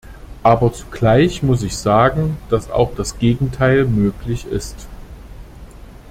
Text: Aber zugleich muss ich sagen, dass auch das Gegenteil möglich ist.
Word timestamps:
Aber 0.41 0.73
zugleich 0.73 1.43
muss 1.43 1.61
ich 1.61 1.77
sagen, 1.77 2.35
dass 2.49 2.71
auch 2.71 2.95
das 2.95 3.19
Gegenteil 3.19 3.85
möglich 3.85 4.45
ist. 4.47 4.87